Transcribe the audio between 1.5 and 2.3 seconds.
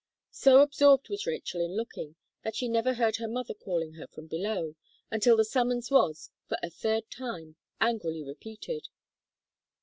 in looking,